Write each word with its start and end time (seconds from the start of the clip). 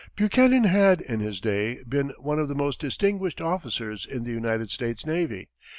Buchanan 0.15 0.63
had, 0.63 0.99
in 1.01 1.19
his 1.19 1.39
day, 1.39 1.83
been 1.87 2.09
one 2.19 2.39
of 2.39 2.47
the 2.47 2.55
most 2.55 2.79
distinguished 2.81 3.39
officers 3.39 4.03
in 4.03 4.23
the 4.23 4.31
United 4.31 4.71
States 4.71 5.05
navy. 5.05 5.49